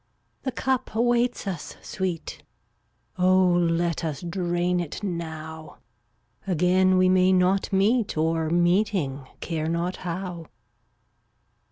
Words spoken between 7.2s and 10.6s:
not meet, Or, meeting, care not how.